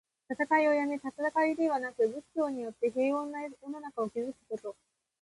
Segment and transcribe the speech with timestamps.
[0.29, 1.09] 戦いをやめ、戦
[1.51, 4.75] いではなく、文教によって平穏な世の中を築くこと。